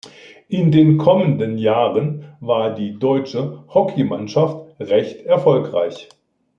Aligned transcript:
In 0.47 0.71
den 0.71 0.97
kommenden 0.97 1.59
Jahren 1.59 2.33
war 2.39 2.73
die 2.73 2.97
deutsche 2.97 3.65
Hockeymannschaft 3.71 4.65
recht 4.79 5.21
erfolgreich. 5.27 6.09